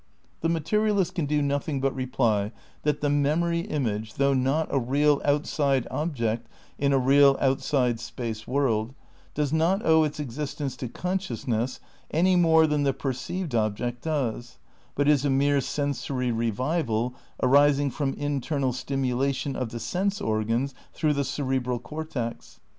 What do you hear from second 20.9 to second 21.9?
through the cere bral